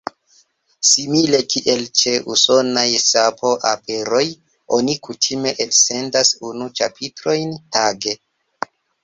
[0.91, 4.23] Simile kiel ĉe usonaj sapo-operoj
[4.79, 8.17] oni kutime elsendas unu ĉapitrojn tage.